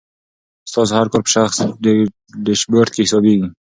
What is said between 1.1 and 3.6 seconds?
کار په شخصي ډیشبورډ کې حسابېږي.